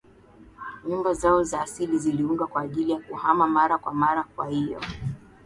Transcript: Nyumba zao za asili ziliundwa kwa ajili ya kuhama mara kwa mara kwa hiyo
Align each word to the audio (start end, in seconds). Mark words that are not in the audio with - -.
Nyumba 0.87 1.13
zao 1.13 1.43
za 1.43 1.61
asili 1.61 1.97
ziliundwa 1.97 2.47
kwa 2.47 2.61
ajili 2.61 2.91
ya 2.91 2.99
kuhama 2.99 3.47
mara 3.47 3.77
kwa 3.77 3.93
mara 3.93 4.23
kwa 4.23 4.47
hiyo 4.49 4.81